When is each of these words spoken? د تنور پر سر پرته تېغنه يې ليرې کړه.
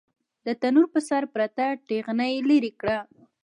د 0.45 0.47
تنور 0.61 0.87
پر 0.93 1.01
سر 1.09 1.23
پرته 1.33 1.65
تېغنه 1.87 2.25
يې 2.31 2.37
ليرې 2.49 2.71
کړه. 2.79 2.99